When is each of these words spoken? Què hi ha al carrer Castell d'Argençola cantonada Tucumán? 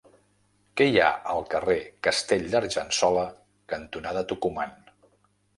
Què 0.79 0.87
hi 0.91 0.95
ha 1.01 1.09
al 1.33 1.45
carrer 1.51 1.75
Castell 2.09 2.47
d'Argençola 2.55 3.27
cantonada 3.75 4.25
Tucumán? 4.33 4.79